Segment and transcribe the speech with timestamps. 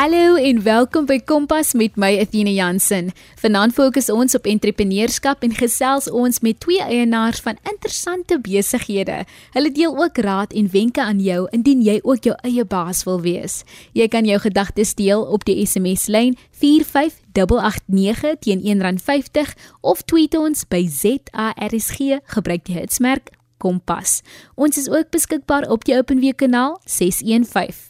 [0.00, 3.10] Hallo en welkom by Kompas met my Athena Jansen.
[3.36, 9.28] Vanaand fokus ons op entrepreneurskap en gesels ons met twee eienaars van interessante besighede.
[9.52, 13.20] Hulle deel ook raad en wenke aan jou indien jy ook jou eie baas wil
[13.20, 13.58] wees.
[13.92, 19.52] Jy kan jou gedagtes deel op die SMS lyn 45889 teen R1.50
[19.84, 24.22] of tweet ons by ZARSG gebruik die hitsmerk Kompas.
[24.56, 27.89] Ons is ook beskikbaar op die OpenWeb kanaal 615.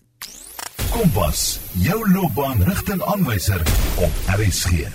[0.90, 3.60] Kompas, jou loopbaanrigtingaanwyser
[3.96, 4.88] op RSG.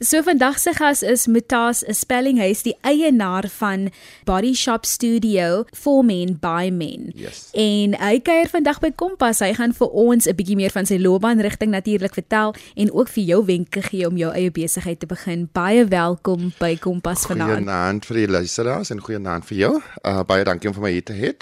[0.00, 3.90] So vandag se gas is Mutas Spelling, hy is die eienaar van
[4.24, 7.10] Body Shop Studio for Men by Men.
[7.12, 7.50] Yes.
[7.52, 9.42] En hy kuier vandag by Kompas.
[9.44, 13.24] Hy gaan vir ons 'n bietjie meer van sy loopbaanrigting natuurlik vertel en ook vir
[13.24, 15.48] jou wenke gee om jou eie besigheid te begin.
[15.52, 17.60] Baie welkom by Kompas vanaand.
[17.60, 19.82] Goeienaand vir die luisteraars en goeienaand vir jou.
[20.04, 21.36] Uh, baie dankie om vir my hier te hê.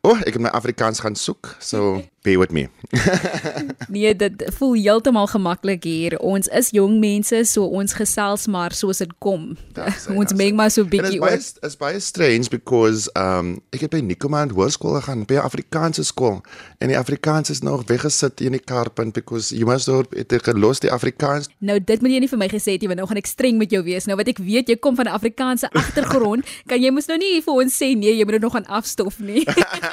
[0.00, 1.56] O, oh, ek het my Afrikaans gaan soek.
[1.60, 2.68] So be with me.
[3.88, 6.16] nee, dit voel heeltemal gemaklik hier.
[6.18, 9.56] Ons is jong mense, so ons gesels maar soos dit kom.
[10.20, 11.36] ons meng maar so bietjie oor.
[11.36, 16.04] Dit is baie strange because um ek het by Nicoman Hoërskool gegaan, by 'n Afrikaanse
[16.04, 16.40] skool
[16.80, 20.80] en die Afrikaans is nog weggesit in die karpunt because you must have it gelos
[20.80, 21.48] die Afrikaans.
[21.58, 23.56] Nou dit moet jy nie vir my gesê het jy want nou gaan ek streng
[23.60, 24.04] met jou wees.
[24.08, 27.40] Nou wat ek weet jy kom van 'n Afrikaanse agtergrond, kan jy mos nou nie
[27.40, 29.44] vir ons sê nee, jy moet dit nog gaan afstof nie.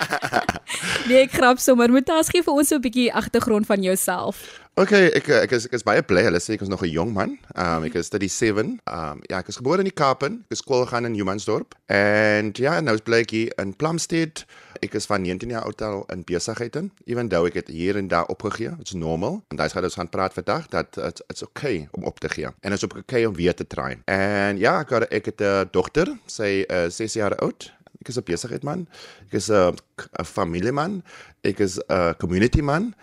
[1.08, 4.48] nee, ek grap sommer met as gee vir ons 'n bietjie agtergrond van jouself.
[4.78, 6.22] Okay, ek ek is ek is baie bly.
[6.28, 7.32] Hulle sê ek is nog 'n jong man.
[7.58, 8.78] Um ek is 37.
[8.86, 10.46] Um ja, ek is gebore in die Kaapen.
[10.46, 11.74] Ek het skool gegaan in Humansdorp.
[11.90, 14.46] En ja, nou is bly ek hier in Plumstead.
[14.84, 16.92] Ek is van 19 jaar oud al in besigheid in.
[17.08, 18.76] Even though ek het hier en daar opgegee.
[18.80, 19.42] It's normal.
[19.50, 22.46] En daai gaan ons gaan praat vandag dat it's, it's okay om op te gee.
[22.62, 23.98] En it's okay om weer te try.
[24.06, 26.14] En ja, ek het ek het 'n dogter.
[26.28, 27.74] Sy is 6 jaar oud.
[28.08, 28.88] Ek is 'n besigheidman.
[29.28, 29.76] Ek is 'n
[30.24, 31.04] familieman.
[31.48, 32.94] Ek is 'n community man.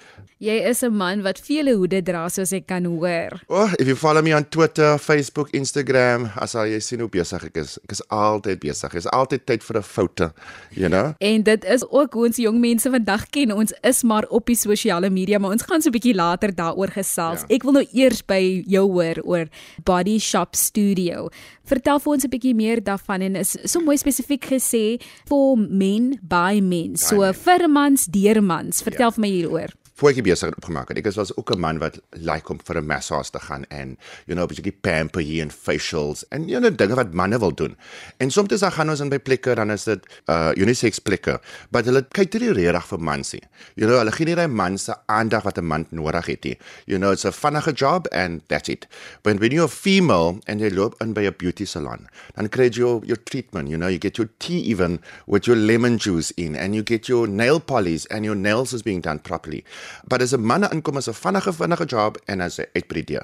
[0.45, 3.41] Jy is 'n man wat vele hoede dra soos ek kan hoor.
[3.49, 7.57] Oh, if you follow me on Twitter, Facebook, Instagram, as jy sien hoe besig ek
[7.57, 7.79] is.
[7.85, 8.91] Ek is altyd besig.
[8.91, 10.31] Ek is altyd tyd vir 'n foto,
[10.75, 11.15] you know?
[11.21, 13.53] En dit is ook hoe ons jong mense vandag ken.
[13.53, 16.91] Ons is maar op die sosiale media, maar ons gaan so 'n bietjie later daaroor
[16.91, 17.45] gesels.
[17.49, 17.55] Ja.
[17.55, 19.47] Ek wil nou eers by jou hoor oor
[19.85, 21.31] Body Shop Studio.
[21.65, 26.19] Vertel vir ons 'n bietjie meer daarvan en is so mooi spesifiek gesê for men
[26.23, 26.97] by men.
[26.97, 28.83] So vir mans deur mans.
[28.83, 29.15] Vertel ja.
[29.15, 30.99] vir my hieroor ek besig opgemaak het.
[30.99, 33.97] Ek was ook 'n man wat like om vir 'n massage te gaan en
[34.27, 37.77] you know, bietjie pamper hier en facials en you know dinge wat manne wil doen.
[38.19, 41.41] En soms dan gaan ons in by plekke dan is dit uh unisex plekke,
[41.71, 43.43] maar hulle kyk dit regtig vir mansie.
[43.75, 46.59] You know, hulle gee nie daai man se aandag wat 'n man nodig het nie.
[46.87, 48.87] You know, it's a vinnige job and that's it.
[49.23, 52.85] But when you're female and you loop in by a beauty salon, dan kry jy
[52.85, 56.57] your, your treatment, you know, you get your tea even with your lemon juice in
[56.57, 59.65] and you get your nail polish and your nails is being done properly.
[60.09, 63.21] Maar dis 'n manne inkom as 'n vinnige vinnige job en as 'n uitbreidie.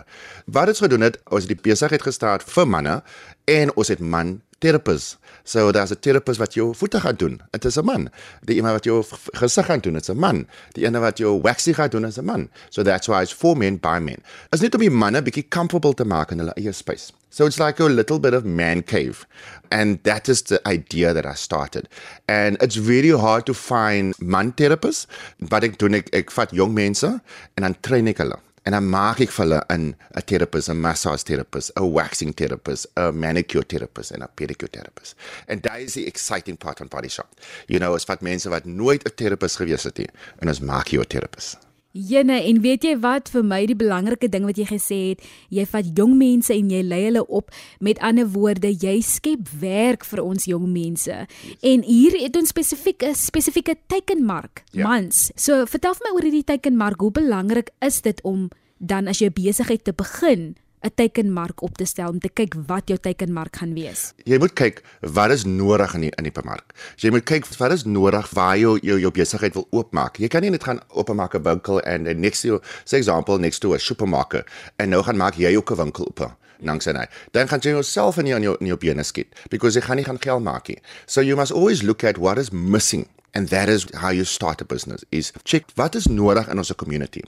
[0.46, 3.02] Wat het gedoen het, ons het die besigheid gestart vir manne
[3.44, 5.18] en ons het man therapist.
[5.44, 7.40] So daar's 'n therapist wat jou voete gaan doen.
[7.50, 8.10] Dit is 'n man.
[8.44, 10.46] Die iemand wat jou gesig gaan doen, dit's 'n man.
[10.72, 12.48] Die ene wat jou waxing gaan doen, is 'n man.
[12.68, 14.22] So that's why it's for men by men.
[14.50, 17.12] Is net om die manne bietjie comfortable te maak in hulle eie space.
[17.30, 19.26] So it's like a little bit of man cave.
[19.70, 21.88] And that is the idea that I started.
[22.26, 25.06] And it's really hard to find man therapists,
[25.38, 27.06] but ek doen ek ek vat jong mense
[27.54, 28.38] en dan train ek hulle
[28.70, 32.86] en dan maak ek vir hulle 'n 'n therapist, 'n massage therapist, 'n waxing therapist,
[32.96, 35.16] 'n manicure therapist en 'n pedicure therapist.
[35.46, 37.28] En daai is die exciting part van Body Shop.
[37.66, 40.08] You know, as vat mense wat nooit 'n therapist gewees het nie
[40.38, 41.58] en ons maak jou 'n therapist.
[41.90, 45.64] Jene, en weet jy wat vir my die belangrike ding wat jy gesê het, jy
[45.66, 47.50] vat jong mense en jy lei hulle op.
[47.80, 51.26] Met ander woorde, jy skep werk vir ons jong mense.
[51.26, 51.56] Yes.
[51.66, 54.86] En hier het ons spesifieke spesifieke teikenmark, ja.
[54.86, 55.32] mans.
[55.34, 59.28] So vertel vir my oor hierdie teikenmark, hoe belangrik is dit om dan as jy
[59.30, 63.74] besigheid te begin 'n teikenmark op te stel om te kyk wat jou teikenmark gaan
[63.74, 64.14] wees.
[64.24, 66.72] Jy moet kyk wat is nodig in die in die bemark.
[66.96, 70.16] Jy moet kyk wat is nodig waar jy jou jou besigheid wil oopmaak.
[70.16, 73.60] Jy kan nie net gaan oopmaak 'n winkel en the next to say example next
[73.60, 74.46] to a supermarket
[74.78, 76.36] en nou gaan maak jy ook 'n winkel oop.
[76.60, 77.06] Nangs en hy.
[77.32, 80.20] Dan gaan jy jouself in jou in jou bene skiet because jy gaan nie gaan
[80.20, 80.78] geld maak nie.
[81.06, 84.60] So you must always look at what is missing And that is how you start
[84.60, 87.22] a business is check wat is nodig in ons community.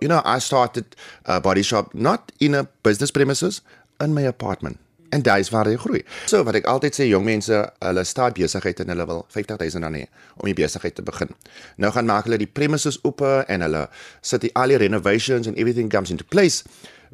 [0.00, 0.84] You know, I started
[1.24, 3.62] a body shop not in a business premises
[4.00, 4.78] in my apartment.
[5.08, 6.02] En daai is waar jy groei.
[6.26, 10.00] So wat ek altyd sê jong mense, hulle start besigheid en hulle wil 50000 rand
[10.00, 10.04] hê
[10.36, 11.32] om die besigheid te begin.
[11.80, 13.86] Nou gaan maak hulle die premises oop en hulle
[14.20, 16.64] sit die al die renovations and everything comes into place,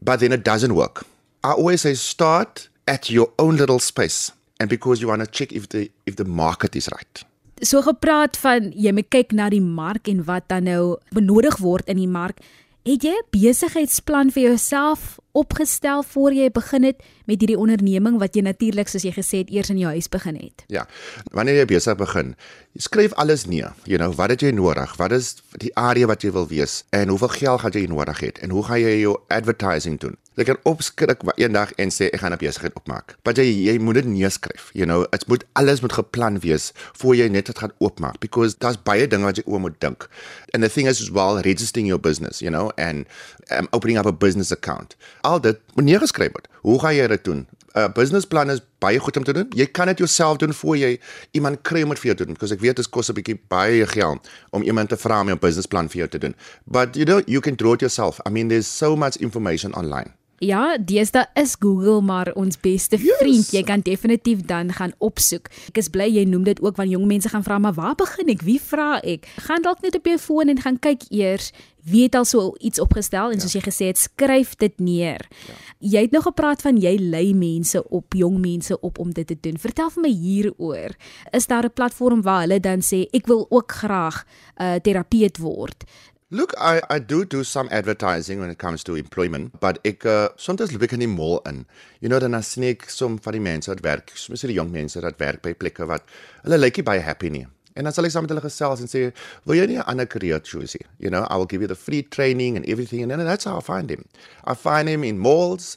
[0.01, 1.05] but then it doesn't work.
[1.45, 5.53] I always say start at your own little space and because you want to check
[5.53, 7.25] if the if the market is right
[7.63, 11.89] so gepraat van jy moet kyk na die mark en wat dan nou benodig word
[11.89, 12.43] in die mark.
[12.83, 18.37] Het jy 'n besigheidsplan vir jouself opgestel voor jy begin het met hierdie onderneming wat
[18.37, 20.65] jy natuurlik soos jy gesê het eers in jou huis begin het?
[20.73, 20.87] Ja.
[21.33, 22.35] Wanneer jy besig begin,
[22.77, 23.73] skryf alles neer.
[23.85, 24.97] You know, wat het jy nodig?
[24.97, 28.33] Wat is die area wat jy wil wees en hoeveel geld gaan jy nodig hê
[28.43, 30.19] en hoe gaan jy jou advertising doen?
[30.41, 33.17] Jy kan opskryf eendag en sê ek gaan 'n besigheid opmaak.
[33.25, 34.71] Maar jy jy moet dit neerskryf.
[34.73, 38.57] You know, dit moet alles moet geplan wees voor jy net dit gaan oopmaak because
[38.59, 40.09] daar's baie dinge wat jy oor moet dink.
[40.55, 43.07] And the thing is as well registering your business, you know, and
[43.51, 44.97] um, opening up a business account.
[45.23, 46.49] Al dit moet neergeskryf word.
[46.67, 47.47] Hoe gaan jy dit doen?
[47.73, 49.47] 'n uh, Businessplan is baie goed om te doen.
[49.57, 52.37] Jy kan dit jouself doen voor jy iemand kry om dit vir jou te doen
[52.37, 55.39] because ek weet dit kos 'n bietjie baie geld om iemand te vra om 'n
[55.39, 56.35] businessplan vir jou te doen.
[56.65, 58.21] But you know, you can draw it yourself.
[58.27, 60.13] I mean there's so much information online.
[60.43, 63.17] Ja, deesdae is Google maar ons beste Yes.
[63.19, 63.51] vriend.
[63.55, 65.47] Jy kan definitief dan gaan opsoek.
[65.71, 68.29] Ek is bly jy noem dit ook want jong mense gaan vra maar waar begin
[68.29, 68.43] ek?
[68.43, 69.29] Wie vra ek?
[69.47, 71.53] Gaan dalk net op jou foon en gaan kyk eers
[71.83, 75.25] wie het al so iets opgestel en soos jy gesê het, skryf dit neer.
[75.49, 75.55] Ja.
[75.95, 79.35] Jy het nog gepraat van jy lei mense op, jong mense op om dit te
[79.41, 79.59] doen.
[79.59, 80.95] Vertel vir my hieroor.
[81.33, 84.25] Is daar 'n platform waar hulle dan sê ek wil ook graag
[84.59, 85.85] 'n uh, terapeut word?
[86.33, 90.31] Look, I I do do some advertising when it comes to employment, but ek uh,
[90.41, 91.67] soms loop ek in die mall in.
[92.01, 95.03] You know, dan as ek som van die mense wat werk, spesiaal die jong mense
[95.05, 96.07] wat werk by plekke wat
[96.47, 97.43] hulle lyk nie baie happy nie.
[97.77, 99.03] En dan sal ek saam met hulle gesels en sê,
[99.45, 100.87] "Wil jy nie 'n ander career choose nie?
[101.05, 103.59] You know, I will give you the free training and everything." And then that's how
[103.59, 104.07] I find him.
[104.45, 105.77] I find him in malls,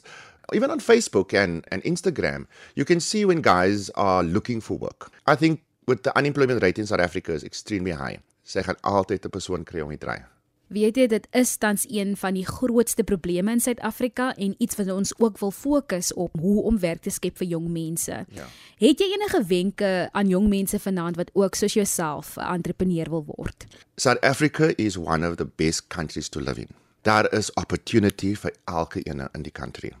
[0.54, 2.46] even on Facebook and and Instagram.
[2.74, 5.12] You can see when guys are looking for work.
[5.26, 8.20] I think with the unemployment rate in South Africa is extremely high.
[8.42, 10.24] Sy gaan altyd 'n persoon kry om te draai.
[10.66, 14.88] Weet jy dit is tans een van die grootste probleme in Suid-Afrika en iets wat
[14.90, 18.24] ons ook wil fokus op hoe om werk te skep vir jong mense.
[18.34, 18.46] Ja.
[18.82, 23.24] Het jy enige wenke aan jong mense vanaand wat ook soos jouself 'n entrepreneur wil
[23.26, 23.66] word?
[23.96, 26.68] South Africa is one of the best countries to live in.
[27.02, 29.92] Daar is opportunity vir elke een in die country.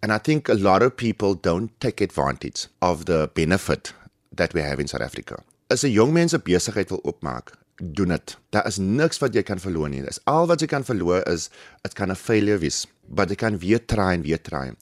[0.00, 3.94] And I think a lot of people don't take advantage of the benefit
[4.34, 5.42] that we have in South Africa.
[5.66, 8.36] As 'n jong mens 'n besigheid wil oopmaak, doen dit.
[8.50, 10.02] Daar is niks wat jy kan verloor nie.
[10.04, 11.48] Dis al wat jy kan verloor is
[11.82, 14.72] dit kan 'n failure wees, but jy kan weer try en weer try.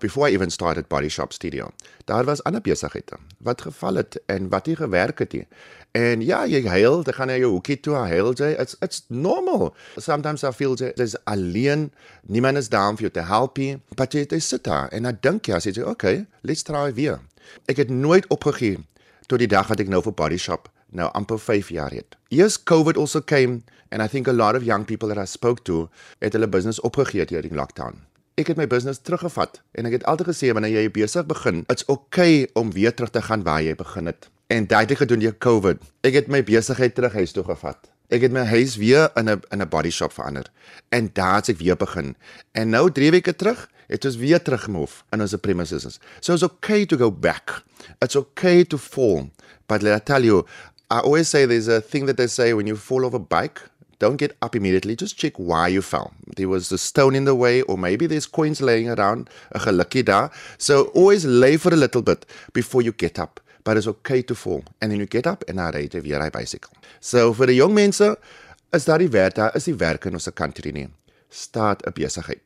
[0.00, 1.70] Before I even started Body Shop Studio,
[2.04, 5.46] daar was ander besighede wat geval het en wat nie gewerk het nie.
[5.92, 8.54] En ja, jy huil, dan gaan jy jou hoekie toe huil jy.
[8.58, 9.74] It's it's normal.
[9.96, 11.92] Sometimes I feel jy is alleen,
[12.26, 15.02] niemand is daar om vir jou te help nie, but jy jy sit daar en
[15.02, 17.20] dan dink jy, as jy sê, "Okay, let's try weer."
[17.66, 18.78] Ek het nooit opgegee
[19.26, 22.16] tot die dag wat ek nou vir Body Shop nou amper 5 jaar het.
[22.28, 25.62] Yes, COVID also came and I think a lot of young people that I spoke
[25.62, 25.88] to
[26.18, 28.02] het hulle business opgegee die lockdown.
[28.34, 31.86] Ek het my business teruggevat en ek het altyd gesê wanneer jy besig begin, it's
[31.86, 34.30] okay om weer terug te gaan waar jy begin het.
[34.46, 35.82] En dit het gedoen deur COVID.
[36.02, 37.90] Ek het my besigheid terug huis toe gevat.
[38.12, 40.50] Ek het my huis weer in 'n in 'n body shop verander.
[40.88, 42.16] En daar het ek weer begin.
[42.52, 45.98] En nou 3 weke terug het ons weer teruggemove in ons premises.
[46.20, 47.62] So it's okay to go back.
[47.98, 49.30] It's okay to fall.
[49.66, 50.46] But let I tell you,
[50.90, 53.60] I always say there's a thing that they say when you fall off a bike,
[53.98, 54.94] don't get up immediately.
[54.96, 56.12] Just check why you fell.
[56.36, 60.04] There was a stone in the way, or maybe there's coins laying around, a gelukkie
[60.04, 60.30] daar.
[60.58, 63.40] So always lay for a little bit before you get up.
[63.64, 64.62] But it's okay to fall.
[64.82, 66.76] And then you get up and dan ry jy weer ry bicycle.
[67.00, 68.10] So vir die jong mense
[68.74, 70.88] is daar die werk, daar is die werk in ons country nie.
[71.30, 72.42] Start 'n besigheid.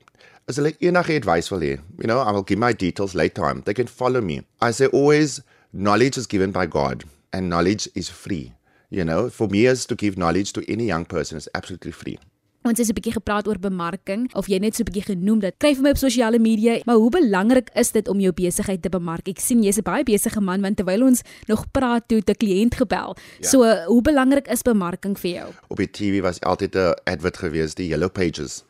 [0.47, 3.62] As hulle enige advice wil hê, you know, I will give my details later on.
[3.62, 4.45] They can follow me.
[4.62, 5.40] I say always
[5.73, 8.52] knowledge is given by God and knowledge is free.
[8.90, 12.18] You know, for me as to give knowledge to any young person is absolutely free.
[12.66, 15.54] Ons het 'n bietjie gepraat oor bemarking of jy net so 'n bietjie genoem dat
[15.58, 18.88] kry vir my op sosiale media, maar hoe belangrik is dit om jou besigheid te
[18.88, 19.28] bemark?
[19.28, 22.75] Ek sien jy's 'n baie besige man want terwyl ons nog praat toe 'n kliënt
[22.75, 23.16] gebel.
[23.40, 23.49] Ja.
[23.49, 25.52] So, hoe belangrik is bemarking vir jou?
[25.68, 28.64] Op die TV was altyd 'n advert gewees, die yellow pages.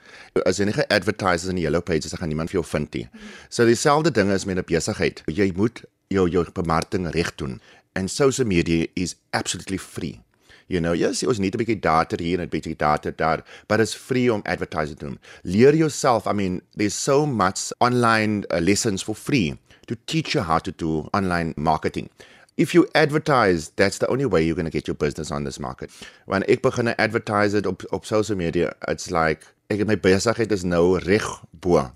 [0.44, 3.08] As jy nie advertises in die yellow pages, dan gaan niemand vir jou vind nie.
[3.48, 5.22] So dieselfde ding is met 'n besigheid.
[5.26, 7.60] Jy moet jou jou bemarking reg doen.
[7.98, 10.20] And social media is absolutely free.
[10.68, 13.80] You know, yes, ons need 'n bietjie data hier en 'n bietjie data daar, but
[13.80, 15.18] it's free om advertising te doen.
[15.42, 20.44] Leer yourself, I mean, there's so much online uh, lessons for free to teach you
[20.44, 22.08] how to do online marketing.
[22.56, 25.58] If you advertise, that's the only way you're going to get your business on this
[25.58, 25.90] market.
[26.26, 29.40] When ek begin advertise it op op social media, it's like
[29.70, 31.90] ek my besigheid is nou reg bo.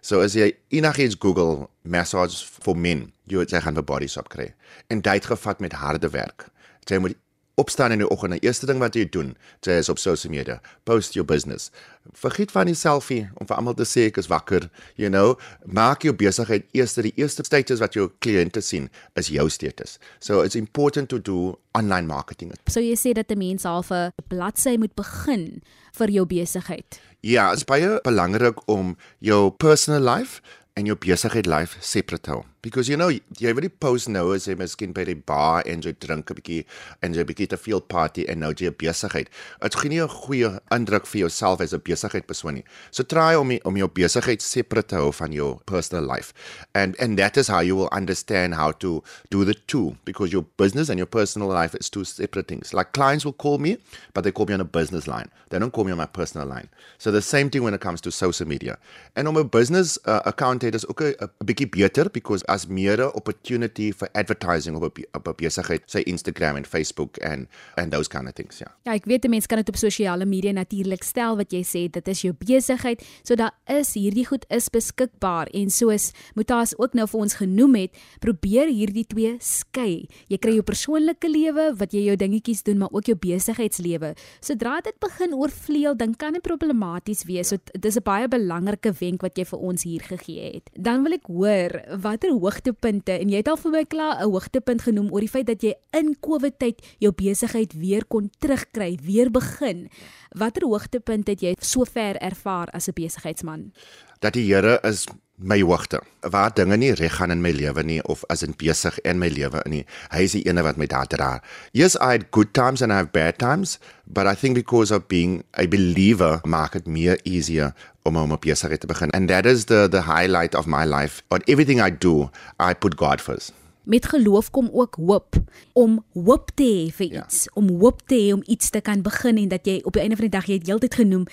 [0.00, 4.54] So as jy enigiets Google massage for men, jy jy gaan 'n body shop kry.
[4.88, 6.48] En dit gevat met harde werk.
[6.84, 7.16] Jy moet
[7.54, 10.60] opstaan in die oggend, die eerste ding wat jy doen, jy is op social media,
[10.88, 11.70] post your business.
[12.18, 14.66] Vergiet van die selfie om vir almal te sê ek is wakker,
[15.00, 19.46] you know, maak jou besigheid eers die eerste status wat jou kliënte sien is jou
[19.48, 19.98] status.
[20.20, 22.52] So it's important to do online marketing.
[22.66, 25.62] So jy sê dat 'n mens half 'n bladsy moet begin
[25.92, 27.00] vir jou besigheid.
[27.20, 30.42] Ja, dit is baie belangrik om jou personal life
[30.74, 34.46] en jou besigheid life separate hou because you know jy wil die post nou as
[34.48, 36.62] jy miskien by die bar en jy drink 'n bietjie
[37.04, 39.28] en jy bietjie te veel party en nou jy besigheid.
[39.60, 42.64] Dit gee nie 'n goeie indruk vir jouself as 'n besigheid persoon nie.
[42.90, 46.32] So try om om jou besigheid separate te hou van jou personal life.
[46.74, 50.46] And and that is how you will understand how to do the two because your
[50.56, 52.72] business and your personal life is two separate things.
[52.72, 53.76] Like clients will call me
[54.14, 55.28] but they call me on a business line.
[55.50, 56.68] They don't call me on my personal line.
[56.98, 58.78] So the same thing when it comes to social media.
[59.14, 63.02] And om 'n business uh, account het is ook 'n bietjie beter because as meer
[63.12, 67.48] opportunity for advertising op op op besigheid, sy Instagram en Facebook en
[67.80, 68.70] and those kind of things, ja.
[68.86, 72.08] Ja, ek weet mense kan dit op sosiale media natuurlik stel wat jy sê, dit
[72.12, 77.06] is jou besigheid, so daar is hierdie goed is beskikbaar en soos Mutas ook nou
[77.10, 80.06] vir ons genoem het, probeer hierdie twee skei.
[80.30, 84.14] Jy kry jou persoonlike lewe wat jy jou dingetjies doen, maar ook jou besigheidslewe.
[84.44, 87.52] Sodra dit begin oorvleuel, dan kan dit problematies wees.
[87.52, 90.70] So dit is 'n baie belangrike wenk wat jy vir ons hier gegee het.
[90.74, 91.70] Dan wil ek hoor
[92.00, 95.46] watter hoogtepunte en jy het al vir my klaar 'n hoogtepunt genoem oor die feit
[95.46, 99.88] dat jy in COVID tyd jou besigheid weer kon terugkry, weer begin.
[100.36, 103.72] Watter hoogtepunt het jy sover ervaar as 'n besigheidsman?
[104.20, 105.06] Dat die Here is
[105.36, 106.00] my hoogte.
[106.20, 109.28] Waar dinge nie reg gaan in my lewe nie of as in besig in my
[109.28, 111.30] lewe nie, hy is die ene wat my daar dra.
[111.72, 115.08] Yes, I had good times and I have bad times, but I think because of
[115.08, 117.74] being a believer, maak dit meer easier
[118.04, 119.10] om om op besigheid te begin.
[119.10, 121.22] And that is the the highlight of my life.
[121.30, 123.52] On everything I do, I put God first.
[123.84, 125.36] Met geloof kom ook hoop
[125.72, 127.24] om hoop te hê vir ja.
[127.24, 127.50] iets, ja.
[127.54, 130.16] om hoop te hê om iets te kan begin en dat jy op die einde
[130.16, 131.26] van die dag jy het heeltyd genoem,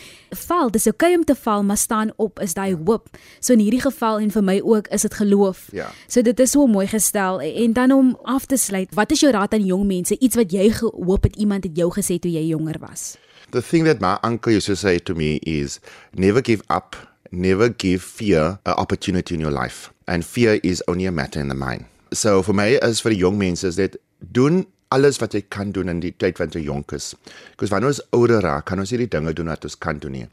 [0.46, 2.79] val, dis oukei okay om te val, maar staan op is daai ja.
[2.86, 3.08] hoop.
[3.39, 5.67] So in hierdie geval en vir my ook is dit geloof.
[5.72, 5.89] Ja.
[6.08, 9.31] So dit is so mooi gestel en dan om af te sluit, wat is jou
[9.31, 12.50] raad aan jong mense, iets wat jy gehoop het iemand het jou gesê toe jy
[12.51, 13.15] jonger was?
[13.51, 15.79] The thing that my uncle used to say to me is
[16.13, 16.96] never give up,
[17.31, 19.91] never give fear an opportunity in your life.
[20.08, 21.90] And fear is only a matter in the mind.
[22.13, 23.95] So vir my as vir die jong mense is dit
[24.35, 27.13] doen alles wat jy kan doen in die tyd wat jy jonk is.
[27.53, 30.17] Because wanneer ons ouder raak, kan ons nie die dinge doen wat ons kan doen
[30.17, 30.25] nie.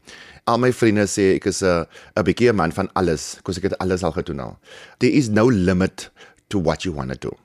[0.51, 3.71] Al my vriende sê ek is 'n 'n bietjie 'n man van alles, because ek
[3.71, 4.59] het alles al gedoen al.
[4.99, 6.09] There is no limit
[6.49, 7.37] to what you want to do.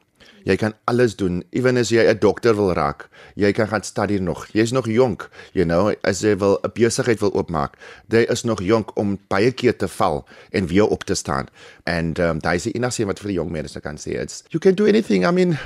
[0.44, 3.08] Jy kan alles doen, ewen as jy 'n dokter wil raak.
[3.34, 4.46] Jy kan gaan studeer nog.
[4.52, 7.76] Jy's nog jonk, you know, as jy wil 'n besigheid wil oopmaak.
[8.08, 11.48] Jy is nog jonk om baie keer te val en weer op te staan.
[11.84, 14.20] And um daai is die enigste wat vir die jong mense kan sê.
[14.20, 15.26] It's you can do anything.
[15.26, 15.58] I mean,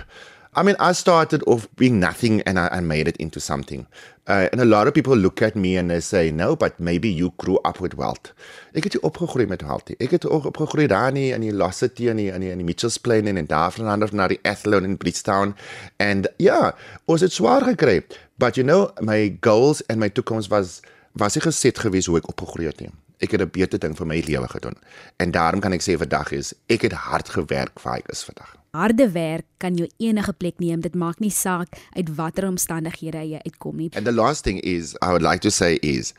[0.54, 3.86] I mean, I started off being nothing and I, I made it into something.
[4.26, 7.08] Uh, and a lot of people look at me and they say, no, but maybe
[7.08, 8.32] you grew up with wealth.
[8.74, 9.94] Ek het opgegroei met wealth.
[9.96, 13.26] Ek het ook opgegroei daar nie in die Lossity en die in die, Mitchells Plain
[13.26, 15.54] en daar van ander na die Athlone in Bridgetown.
[15.96, 16.74] And ja,
[17.06, 18.02] ons het swaar gekry.
[18.36, 20.80] But you know, my goals and my toekoms was
[21.18, 22.84] was ek geset gewees hoe ek opgegroei het.
[22.84, 24.76] Nie ek het 'n beter ding vir my lewe gedoen.
[25.16, 28.57] En daarom kan ek sê vandag is ek het hard gewerk vir ek is vandag.
[28.76, 30.80] Harde werk kan jou enige plek neem.
[30.80, 33.88] Dit maak nie saak uit watter omstandighede jy uitkom nie.
[33.94, 36.12] And the last thing is I would like to say is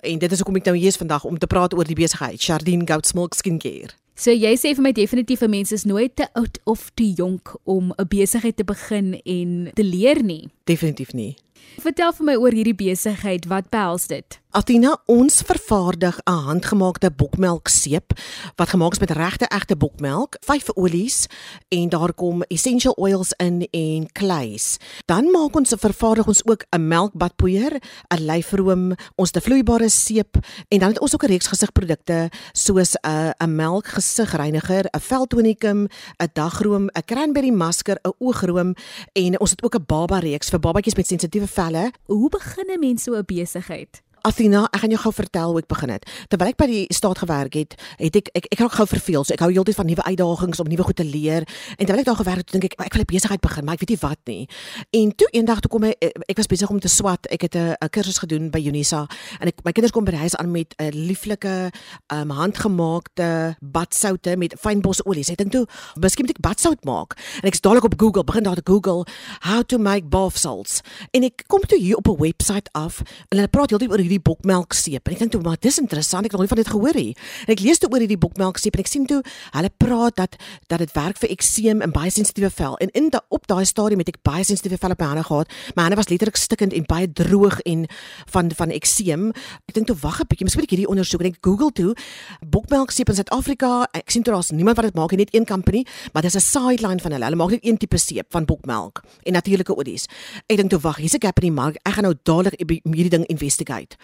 [0.04, 2.42] en dit is hoekom ek nou hier is vandag om te praat oor die besigheid
[2.44, 3.94] Jardine Goat Milk Skincare.
[4.14, 7.92] So jy sê vir my definitief mense is nooit te oud of te jonk om
[7.98, 10.50] 'n besigheid te begin en te leer nie.
[10.64, 11.36] Definitief nie.
[11.82, 14.38] Vertel vir my oor hierdie besigheid, wat behels dit?
[14.54, 18.12] Athena, ons vervaardig 'n handgemaakte bokmelkseep
[18.54, 21.26] wat gemaak is met regte egte bokmelk, vyf olies
[21.68, 24.76] en daar kom essential oils in en kleis.
[25.04, 27.82] Dan maak ons vervaardig ons ook 'n melkbadpoeier,
[28.14, 30.36] 'n lyfroom, ons te vloeibare seep
[30.68, 35.88] en dan het ons ook 'n reeks gesigprodukte soos 'n 'n melkgesigreiniger, 'n veltonikum,
[36.22, 38.74] 'n dagroom, 'n cranberry masker, 'n oogroom
[39.12, 41.92] en ons het ook 'n baba reeks vir babatjies met sensitiewe velle.
[42.06, 44.03] Hoe begin 'n mens so 'n besigheid?
[44.24, 46.06] Athena, ek gaan jou gou vertel hoe ek begin het.
[46.32, 49.24] Terwyl ek by die staat gewerk het, het ek ek ek raak gou verveel.
[49.24, 51.44] So ek hou heeltyd van nuwe uitdagings om nuwe goed te leer.
[51.76, 53.80] En terwyl ek daar gewerk het, dink ek ek wil 'n besigheid begin, maar ek
[53.84, 54.48] weet nie wat nie.
[54.96, 57.26] En toe eendag toe kom ek ek was besig om te swat.
[57.28, 59.06] Ek het 'n kursus gedoen by Unisa
[59.40, 61.70] en ek my kinders kom by die huis aan met 'n lieflike
[62.08, 65.24] um, handgemaakte badsoute met fynbosolie.
[65.28, 65.66] Ek dink toe,
[66.00, 67.12] miskien moet ek badsout maak.
[67.42, 69.04] En ek's dadelik op Google, begin daar te Google
[69.40, 70.80] how to make bath salts.
[71.12, 74.13] En ek kom toe hier op 'n webwerf af en hulle praat heeltyd oor hierdie
[74.20, 75.06] bokmelkseep.
[75.06, 77.16] En ek dink toe, maar dis interessant, ek het nog nie van dit gehoor nie.
[77.46, 79.22] En ek lees toe oor hierdie bokmelkseep en ek sien toe
[79.54, 80.36] hulle praat dat
[80.68, 82.76] dat dit werk vir ekseem en baie sensitiewe vel.
[82.78, 85.52] En in da, op daai stadium het ek baie sensitiewe vel op my hande gehad.
[85.76, 87.86] My hande was letterlik stikkend en baie droog en
[88.34, 89.30] van van ekseem.
[89.68, 91.94] Ek dink toe wag 'n bietjie, miskien moet ek hierdie ondersoek en ek Google toe
[92.40, 93.88] bokmelkseep in Suid-Afrika.
[93.92, 96.40] Ek sien toe daar's niemand wat dit maak nie, net een company, maar dis 'n
[96.40, 97.24] sideline van hulle.
[97.24, 100.06] Hulle maak net een tipe seep van bokmelk en natuurlike olies.
[100.46, 101.76] Ek dink toe wag, hier's 'n gap in die mark.
[101.84, 103.96] Ek gaan nou dadelik hierdie ding investigate.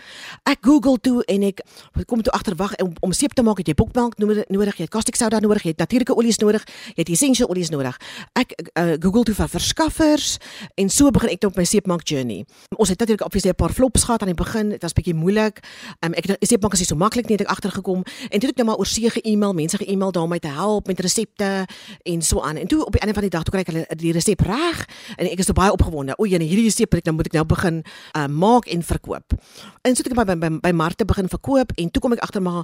[0.49, 1.63] Ek Google toe en ek
[2.07, 4.93] kom toe agter wag om, om seep te maak het jy bokmelk nodig, jy het
[4.93, 6.65] caustic soda nodig, jy het natuurlike olies nodig,
[6.95, 7.97] jy het essential olies nodig.
[8.39, 10.39] Ek uh, Google toe vir verskaffers
[10.81, 12.45] en so begin ek op my seepmaak journey.
[12.77, 15.61] Ons het natuurlik obviously 'n paar flops gehad aan die begin, dit was bietjie moeilik.
[16.05, 18.55] Um, ek het seepmaak is nie so maklik nie, het ek agtergekom en toe het
[18.55, 21.67] ek nou maar oor see ge-email, mense ge-email daarmee te help met resepte
[22.03, 22.57] en so aan.
[22.57, 24.87] En toe op die einde van die dag toe kry ek hulle die resep reg
[25.17, 26.15] en ek is so baie opgewonde.
[26.19, 27.83] O, jene, hierdie resep moet ek nou moet ek nou begin
[28.17, 29.37] uh, maak en verkoop.
[29.91, 32.43] En so het ek by by, by markte begin verkoop en toe kom ek agter
[32.45, 32.63] maar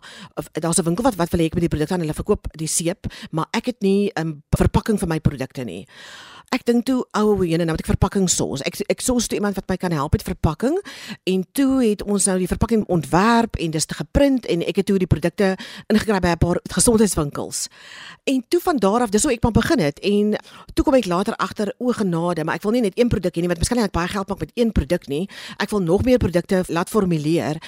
[0.54, 2.70] daar's 'n winkel wat wat wil hê ek met die produkte aan hulle verkoop die
[2.70, 5.88] seep, maar ek het nie 'n um, verpakking vir my produkte nie.
[6.54, 8.62] Ek dink toe ou ene nou met ek verpakking sos.
[8.66, 10.76] Ek ek sos toe iemand wat my kan help met verpakking
[11.26, 14.86] en toe het ons nou die verpakking ontwerp en dis te geprint en ek het
[14.86, 15.56] toe die produkte
[15.90, 17.66] ingekry by 'n paar gesondheidswinkels.
[18.24, 20.38] En toe van daar af dis hoe ek maar begin het en
[20.74, 23.40] toe kom ek later agter o genade, maar ek wil nie net een produk hê
[23.40, 25.28] nie want miskien net baie geld maak met een produk nie.
[25.58, 27.58] Ek wil nog meer produkte laat formuleer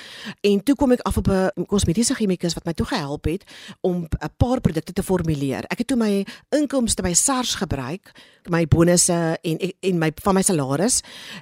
[0.41, 3.45] en toe kom ek af op 'n kosmetiese chemikus wat my toe gehelp het
[3.81, 5.64] om 'n paar produkte te formuleer.
[5.69, 8.12] Ek het toe my inkomste by SARS gebruik
[8.49, 11.00] my bonusse en en my van my salaris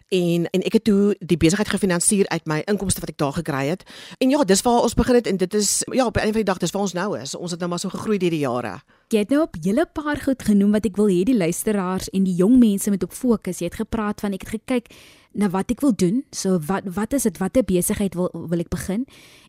[0.08, 3.66] en en ek het toe die besigheid gefinansier uit my inkomste wat ek daar gekry
[3.68, 3.82] het.
[4.18, 6.44] En ja, dis waar ons begin het en dit is ja, op 'n van die
[6.44, 7.34] dag dis waar ons nou is.
[7.34, 8.80] Ons het nou maar so gegroei deur die jare.
[9.08, 12.24] Jy het nou op julle paar goed genoem wat ek wil hê die luisteraars en
[12.24, 13.58] die jong mense moet op fokus.
[13.58, 14.86] Jy het gepraat van ek het gekyk
[15.36, 16.22] na wat ek wil doen.
[16.32, 17.38] So wat wat is dit?
[17.38, 19.04] Watter besigheid wil wil ek begin?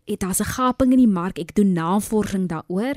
[0.07, 1.39] Het daar's 'n gaping in die mark.
[1.39, 2.95] Ek doen navorsing daaroor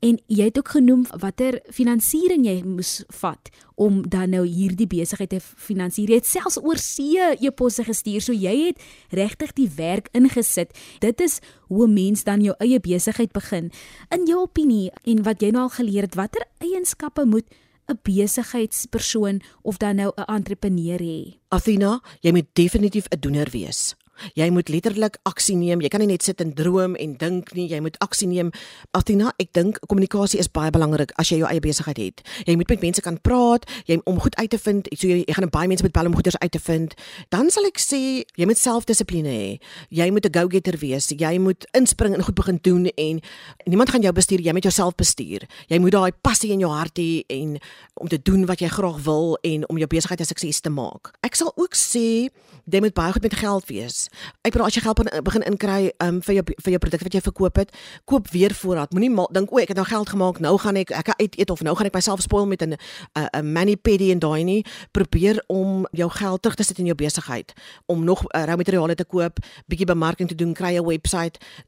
[0.00, 5.30] en jy het ook genoem watter finansiering jy moes vat om dan nou hierdie besigheid
[5.30, 6.08] te finansier.
[6.08, 8.20] Jy het selfs oor see e-posse gestuur.
[8.20, 10.78] So jy het regtig die werk ingesit.
[10.98, 13.70] Dit is hoe 'n mens dan jou eie besigheid begin.
[14.10, 17.46] In jou opinie en wat jy nou al geleer het, watter eienskappe moet
[17.92, 21.38] 'n besigheidspersoon of dan nou 'n entrepreneur hê?
[21.48, 23.94] Athena, jy moet definitief 'n doener wees.
[24.34, 25.80] Jy moet letterlik aksie neem.
[25.80, 27.68] Jy kan nie net sit en droom en dink nie.
[27.68, 28.52] Jy moet aksie neem.
[28.96, 32.22] Athena, ek dink kommunikasie is baie belangrik as jy jou eie besigheid het.
[32.46, 34.88] Jy moet met mense kan praat, jy om goed uit te vind.
[34.96, 36.94] So jy, jy gaan baie mense met bel om goeders uit te vind.
[37.34, 39.58] Dan sal ek sê jy moet selfdissipline hê.
[39.90, 41.08] Jy moet 'n go-getter wees.
[41.08, 43.20] Jy moet inspring en goed begin doen en
[43.64, 44.40] niemand gaan jou bestuur.
[44.40, 45.46] Jy moet jouself bestuur.
[45.68, 47.58] Jy moet daai passie in jou hart hê en
[47.94, 51.12] om te doen wat jy graag wil en om jou besigheid 'n sukses te maak.
[51.22, 52.28] Ek sal ook sê
[52.70, 54.08] jy moet baie goed met geld wees.
[54.42, 57.20] Ek bedoel as jy geld begin inkry um, vir jou vir jou produkte wat jy
[57.20, 57.70] verkoop het,
[58.04, 58.92] koop weer voorraad.
[58.92, 61.62] Moenie dink o, ek het nou geld gemaak, nou gaan ek ek uit eet of
[61.62, 62.76] nou gaan ek myself spoil met 'n
[63.16, 64.64] 'n mani pedi en daai nie.
[64.92, 67.52] Probeer om jou geld terug te sit in jou besigheid
[67.86, 71.12] om nog uh, rou materiale te koop, bietjie bemarking te doen, kry 'n webwerf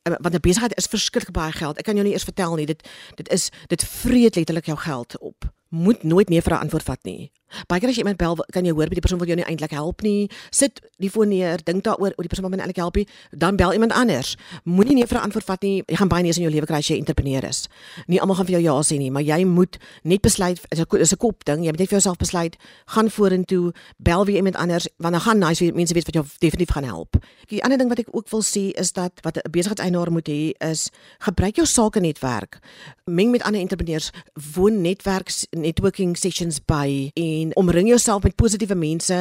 [0.09, 1.78] uh, want 'n besigheid is verskriklik baie geld.
[1.78, 2.66] Ek kan jou nie eers vertel nie.
[2.66, 6.83] Dit dit is dit vreet letterlik jou geld op moet nooit nee vir 'n antwoord
[6.83, 7.30] vat nie.
[7.69, 9.47] Baie keer as jy iemand bel, kan jy hoor by die persoon wil jou nie
[9.47, 10.29] eintlik help nie.
[10.51, 13.07] Sit die foon neer, dink daaroor, oor die persoon wil my nie eintlik help nie,
[13.33, 14.37] dan bel iemand anders.
[14.64, 15.83] Moenie nee vir 'n antwoord vat nie.
[15.87, 17.69] Jy gaan baie neus in jou lewe kry as jy entrepreneur is.
[18.07, 21.12] Nie almal gaan vir jou ja sê nie, maar jy moet net besluit, 'n is
[21.12, 21.64] 'n kop ding.
[21.64, 25.38] Jy moet net vir jouself besluit, gaan vorentoe, bel weer iemand anders, want dan gaan
[25.38, 27.17] nice mense weet wat jou definitief gaan help.
[27.49, 30.53] Die ander ding wat ek ook wil sê is dat wat 'n besigheidseienaar moet hê
[30.71, 32.59] is gebruik jou sake netwerk.
[33.05, 34.11] Meng met ander entrepreneurs,
[34.55, 39.16] woon netwerks networking sessions by en omring jouself met positiewe mense.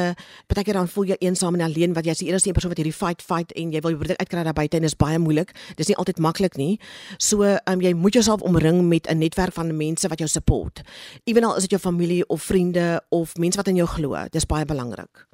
[0.46, 2.80] Partykeer dan voel jy eensaam en alleen wat jy is die enigste een persoon wat
[2.80, 5.52] hierdie fight fight en jy wil jou brood uitkry daar buite en is baie moeilik.
[5.76, 6.78] Dis nie altyd maklik nie.
[7.18, 10.82] So, um, jy moet jouself omring met 'n netwerk van mense wat jou support.
[11.24, 14.16] Ewenal is dit jou familie of vriende of mense wat in jou glo.
[14.30, 15.26] Dis baie belangrik.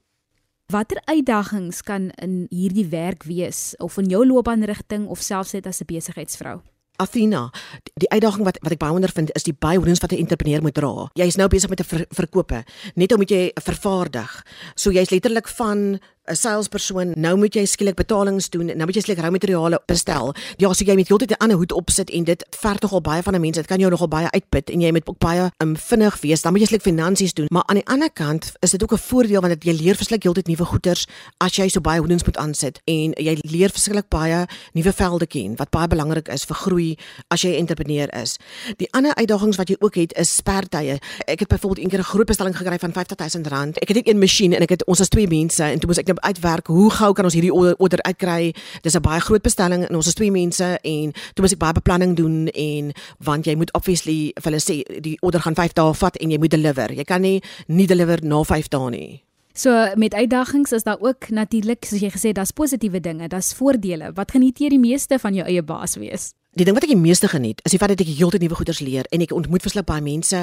[0.70, 5.80] Watter uitdagings kan in hierdie werk wees of in jou loopbaanrigting of selfs net as
[5.80, 6.60] 'n besigheidsvrou?
[7.00, 7.48] Athena,
[7.84, 10.62] die, die uitdaging wat wat ek baie ondervind is die baie hoedens wat 'n entrepreneur
[10.62, 11.08] moet dra.
[11.14, 12.64] Jy is nou besig met 'n ver, verkope.
[12.94, 14.44] Net om jy vervaardig.
[14.74, 19.02] So jy's letterlik van 'n salespersoon, nou moet jy skielik betalings doen, nou moet jy
[19.02, 20.34] skielik rou materiale bestel.
[20.56, 23.22] Ja, so jy moet heeltyd 'n ander hoed opsit en dit verg tog al baie
[23.22, 23.56] van 'n mens.
[23.56, 26.42] Dit kan jou nogal baie uitput en jy moet ook baie um, vinnig wees.
[26.42, 27.46] Dan moet jy skielik finansies doen.
[27.48, 30.46] Maar aan die ander kant is dit ook 'n voordeel want jy leer verskriklik heeltyd
[30.46, 31.06] nuwe goeters
[31.38, 35.56] as jy so baie hoedens moet aansit en jy leer verskriklik baie nuwe velde ken
[35.56, 38.36] wat baie belangrik is vir groei as jy 'n entrepreneur is.
[38.76, 40.98] Die ander uitdagings wat jy ook het is spertye.
[41.26, 43.78] Ek het byvoorbeeld eendag 'n groot bestelling gekry van R50000.
[43.78, 45.98] Ek het net een masjien en ek het ons as twee mense en toe moes
[45.98, 48.54] ek nou uitwerk hoe gou kan ons hierdie order uitkry.
[48.82, 51.72] Dis 'n baie groot bestelling en ons is twee mense en toe moet ek baie
[51.72, 55.94] beplanning doen en want jy moet obviously vir hulle sê die order gaan 5 dae
[55.94, 56.92] vat en jy moet deliver.
[56.92, 59.22] Jy kan nie nie deliver na 5 dae nie.
[59.52, 64.12] So met uitdagings is daar ook natuurlik soos jy gesê daar's positiewe dinge, daar's voordele.
[64.14, 66.32] Wat geniet jy die meeste van jou eie baas wees?
[66.58, 68.80] Die ding wat ek die meeste geniet, is die feit dat ek heeltyd nuwe goeders
[68.82, 70.40] leer en ek ontmoet verskeie baie mense.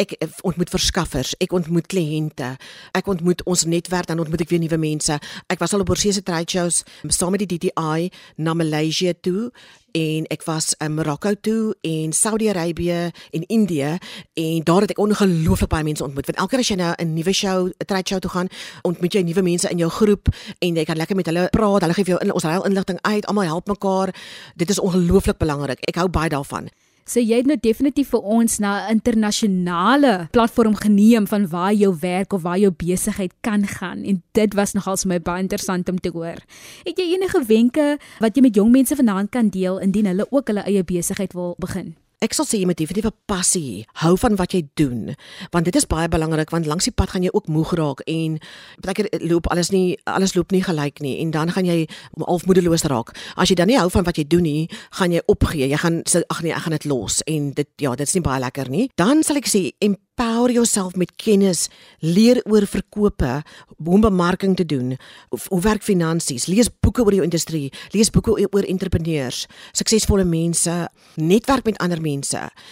[0.00, 0.14] Ek
[0.48, 2.54] ontmoet verskaffers, ek ontmoet kliënte.
[2.96, 5.18] Ek ontmoet ons netwerk, dan ontmoet ek weer nuwe mense.
[5.52, 6.80] Ek was al op oorsese trade shows
[7.12, 8.08] saam met die DTI
[8.40, 9.50] na Maleisië toe
[9.92, 13.98] en ek was in Marokko toe en Saudi-Arabië en Indië
[14.34, 16.26] en daar het ek ongelooflik baie mense ontmoet.
[16.26, 18.48] Want elke keer as jy nou 'n nuwe show, 'n trade show toe gaan,
[18.82, 21.80] ontmoet jy nuwe mense in jou groep en jy kan lekker met hulle praat.
[21.80, 23.26] Hulle gee vir jou in ons ruil inligting uit.
[23.26, 24.14] Almal help mekaar.
[24.56, 25.78] Dit is ongelooflik belangrik.
[25.80, 26.68] Ek hou baie daarvan.
[27.10, 31.96] So jy het nou definitief vir ons na 'n internasionale platform geneem van waar jou
[32.00, 35.88] werk of waar jou besigheid kan gaan en dit was nogal vir my baie interessant
[35.88, 36.38] om te hoor.
[36.84, 40.46] Het jy enige wenke wat jy met jong mense vanaand kan deel indien hulle ook
[40.46, 41.96] hulle eie besigheid wil begin?
[42.20, 45.16] Ek sal sê jy moet definitief 'n passie hou van wat jy doen,
[45.52, 48.36] want dit is baie belangrik want langs die pad gaan jy ook moeg raak en
[48.84, 51.88] baie keer loop alles nie alles loop nie gelyk nie en dan gaan jy
[52.20, 53.16] half moedeloos raak.
[53.36, 55.64] As jy dan nie hou van wat jy doen nie, gaan jy opgee.
[55.64, 58.22] Jy gaan sê ag nee, ek gaan dit los en dit ja, dit is nie
[58.22, 58.90] baie lekker nie.
[58.96, 63.42] Dan sal ek sê empower jouself met kennis, leer oor verkope,
[63.78, 64.98] hoe om bemarking te doen,
[65.30, 70.88] hoe, hoe werk finansies, lees boeke oor jou industrie, lees boeke oor entrepreneurs, suksesvolle mense,
[71.16, 72.09] netwerk met ander mense.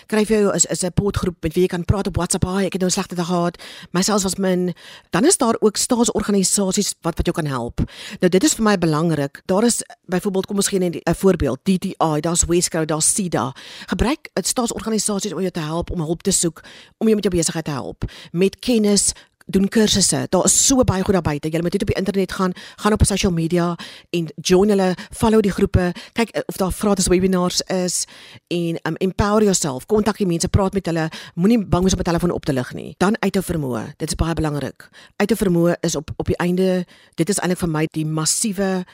[0.07, 2.45] Kry vir jou is is 'n potgroep met wie jy kan praat op WhatsApp.
[2.45, 3.63] Haai, ek het nou 'n slegte dag gehad.
[3.93, 4.75] Myself was min.
[5.11, 7.81] Dan is daar ook staatsorganisasies wat wat jou kan help.
[8.21, 9.43] Nou dit is vir my belangrik.
[9.47, 13.55] Daar is byvoorbeeld kom ons gee net 'n voorbeeld, DTI, daar's Wesco, daar's SIDA.
[13.87, 16.61] Gebruik 'n staatsorganisasie om jou te help om hulp te soek
[16.99, 19.13] om jou met jou besigheid te help met kennis
[19.49, 20.27] doen kursusse.
[20.29, 21.49] Daar is so baie goed daar buite.
[21.49, 23.77] Jy moet net op die internet gaan, gaan op social media
[24.11, 28.05] en join hulle, follow die groepe, kyk eh, of daar gratis webinars is
[28.53, 29.87] en um, empower yourself.
[29.87, 31.09] Kontak die mense, praat met hulle.
[31.35, 32.95] Moenie bang wees om 'n telefoon op te lig nie.
[32.99, 33.85] Dan uithou vermoë.
[33.97, 34.89] Dit is baie belangrik.
[35.17, 36.85] Uithou vermoë is op op die einde,
[37.15, 38.85] dit is eintlik vir my die massiewe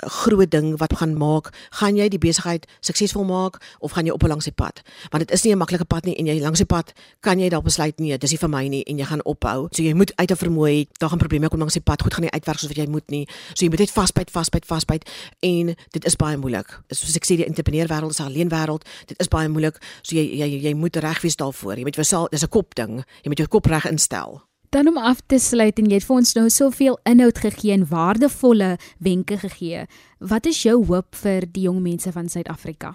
[0.00, 4.22] groot ding wat gaan maak, gaan jy die besigheid suksesvol maak of gaan jy op
[4.22, 4.82] 'n langse pad?
[5.10, 7.64] Want dit is nie 'n maklike pad nie en jy langse pad kan jy dalk
[7.64, 9.68] besluit nee, dis nie vir my nie en jy gaan ophou.
[9.72, 12.22] So jy moet uit 'n vermoë daar gaan probleme kom langs die pad, goed gaan
[12.22, 13.26] nie uitwerk soos wat jy moet nie.
[13.54, 15.08] So jy moet net vasbyt, vasbyt, vasbyt
[15.40, 16.80] en dit is baie moeilik.
[16.88, 18.84] Soos ek sê die entrepreneur wêreld is 'n alleen wêreld.
[19.06, 19.76] Dit is baie moeilik.
[20.02, 21.76] So jy jy jy moet reg wees daarvoor.
[21.76, 23.04] Jy moet vir self, dis 'n kop ding.
[23.22, 24.49] Jy moet jou kop reg instel.
[24.70, 27.88] Dan om af te sluit en jy het vir ons nou soveel inhoud gegee en
[27.90, 29.80] waardevolle wenke gegee.
[30.22, 32.92] Wat is jou hoop vir die jong mense van Suid-Afrika?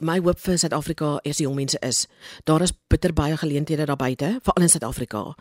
[0.00, 2.06] My hoop vir Suid-Afrika is die jong mense is.
[2.44, 5.34] Daar is bitter baie geleenthede daar buite, veral in Suid-Afrika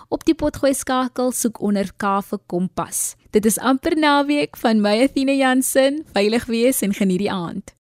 [0.09, 3.17] op die potgooi skakel soek onder K vir Kompas.
[3.35, 6.05] Dit is amper naweek van my Athena Jansen.
[6.15, 7.80] Veilig wees en geniet die aand.